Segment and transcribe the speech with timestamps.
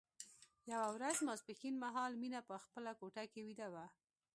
[0.71, 3.85] یوه ورځ ماسپښين مهال مينه په خپله کوټه کې ويده وه